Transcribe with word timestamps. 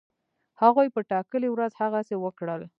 هغوی 0.61 0.87
په 0.95 0.99
ټاکلې 1.09 1.49
ورځ 1.51 1.71
هغسی 1.81 2.15
وکړل. 2.19 2.61